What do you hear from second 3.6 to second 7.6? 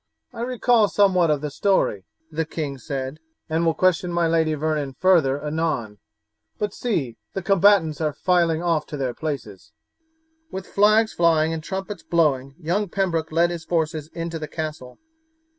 will question my Lady Vernon further anon; but see, the